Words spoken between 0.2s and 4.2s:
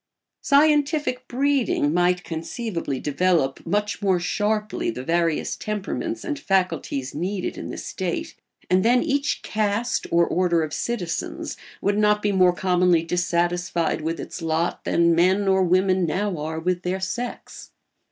Scientific breeding might conceivably develop much more